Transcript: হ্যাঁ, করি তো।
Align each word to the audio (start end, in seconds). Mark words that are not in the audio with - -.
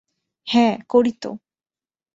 হ্যাঁ, 0.47 0.73
করি 0.89 1.11
তো। 1.21 1.31